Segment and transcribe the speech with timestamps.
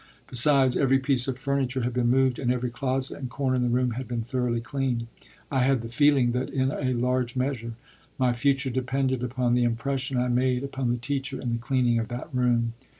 [0.27, 3.69] Besides, every piece of furniture had been moved and every closet and corner in the
[3.69, 5.05] room had been thoroughly cleaned.
[5.51, 7.73] I had the feeling that in a large measure
[8.17, 12.07] my future depended upon the impression I made upon the teacher in the cleaning of
[12.07, 12.73] that room.